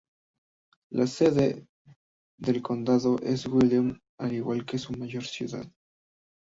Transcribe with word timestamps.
La 0.89 1.05
sede 1.05 1.67
del 2.39 2.59
condado 2.63 3.19
es 3.21 3.45
Wellington, 3.45 4.01
al 4.17 4.33
igual 4.33 4.65
que 4.65 4.79
su 4.79 4.93
mayor 4.93 5.23
ciudad. 5.25 5.71